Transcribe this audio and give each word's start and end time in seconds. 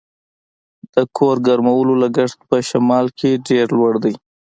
د 0.93 0.95
کور 1.17 1.35
ګرمولو 1.47 1.93
لګښت 2.03 2.39
په 2.49 2.57
شمال 2.69 3.05
کې 3.19 3.41
ډیر 3.47 3.65
لوړ 3.77 3.93
دی 4.03 4.13